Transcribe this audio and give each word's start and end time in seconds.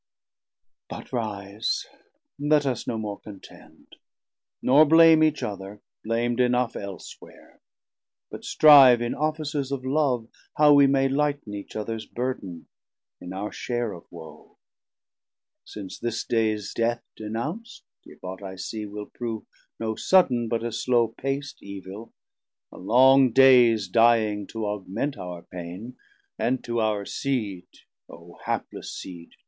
But 0.89 1.13
rise, 1.13 1.85
let 2.39 2.65
us 2.65 2.87
no 2.87 2.97
more 2.97 3.19
contend, 3.19 3.97
nor 4.59 4.83
blame 4.83 5.21
Each 5.23 5.43
other, 5.43 5.79
blam'd 6.03 6.39
enough 6.39 6.75
elsewhere, 6.75 7.61
but 8.31 8.43
strive 8.43 8.99
In 8.99 9.13
offices 9.13 9.71
of 9.71 9.85
Love, 9.85 10.27
how 10.55 10.73
we 10.73 10.87
may 10.87 11.07
light'n 11.07 11.45
960 11.45 11.57
Each 11.59 11.75
others 11.75 12.05
burden 12.07 12.67
in 13.19 13.31
our 13.31 13.51
share 13.51 13.93
of 13.93 14.05
woe; 14.11 14.57
Since 15.65 15.99
this 15.99 16.23
days 16.23 16.73
Death 16.73 17.03
denounc't, 17.15 17.81
if 18.03 18.23
ought 18.23 18.41
I 18.41 18.55
see, 18.55 18.87
Will 18.87 19.05
prove 19.05 19.43
no 19.79 19.95
sudden, 19.95 20.47
but 20.47 20.63
a 20.63 20.71
slow 20.71 21.09
pac't 21.09 21.61
evill, 21.61 22.11
A 22.71 22.79
long 22.79 23.33
days 23.33 23.87
dying 23.87 24.47
to 24.47 24.65
augment 24.65 25.15
our 25.19 25.43
paine, 25.43 25.95
And 26.39 26.63
to 26.63 26.79
our 26.79 27.05
Seed 27.05 27.67
(O 28.09 28.39
hapless 28.45 28.91
Seed!) 28.91 29.33